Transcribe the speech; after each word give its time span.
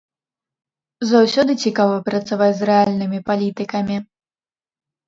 Заўсёды 1.09 1.51
цікава 1.65 2.01
працаваць 2.09 2.51
з 2.63 2.71
рэальнымі 2.71 3.19
палітыкамі. 3.31 4.05